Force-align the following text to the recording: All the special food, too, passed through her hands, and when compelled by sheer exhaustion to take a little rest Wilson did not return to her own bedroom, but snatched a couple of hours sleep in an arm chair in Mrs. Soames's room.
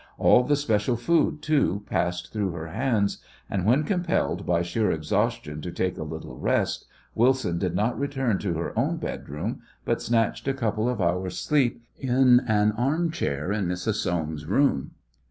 All 0.17 0.43
the 0.43 0.55
special 0.55 0.95
food, 0.95 1.43
too, 1.43 1.83
passed 1.85 2.33
through 2.33 2.53
her 2.53 2.69
hands, 2.69 3.19
and 3.51 3.67
when 3.67 3.83
compelled 3.83 4.47
by 4.47 4.63
sheer 4.63 4.89
exhaustion 4.89 5.61
to 5.61 5.71
take 5.71 5.95
a 5.95 6.01
little 6.03 6.39
rest 6.39 6.87
Wilson 7.13 7.59
did 7.59 7.75
not 7.75 7.99
return 7.99 8.39
to 8.39 8.55
her 8.55 8.75
own 8.75 8.97
bedroom, 8.97 9.61
but 9.85 10.01
snatched 10.01 10.47
a 10.47 10.55
couple 10.55 10.89
of 10.89 10.99
hours 11.01 11.37
sleep 11.39 11.83
in 11.99 12.41
an 12.47 12.71
arm 12.71 13.11
chair 13.11 13.51
in 13.51 13.67
Mrs. 13.67 13.93
Soames's 14.01 14.47
room. 14.47 14.95